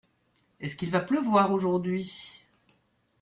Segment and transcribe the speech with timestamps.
[0.59, 2.43] Est-ce qu’il va pleuvoir aujourd’hui?